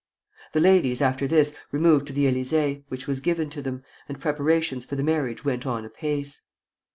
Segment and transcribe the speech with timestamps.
[0.53, 4.83] The ladies, after this, removed to the Élysée, which was given to them, and preparations
[4.83, 6.41] for the marriage went on apace.